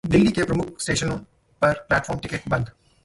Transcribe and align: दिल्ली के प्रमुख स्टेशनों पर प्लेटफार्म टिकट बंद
दिल्ली 0.03 0.31
के 0.31 0.43
प्रमुख 0.43 0.79
स्टेशनों 0.81 1.17
पर 1.61 1.73
प्लेटफार्म 1.89 2.19
टिकट 2.19 2.47
बंद 2.49 2.69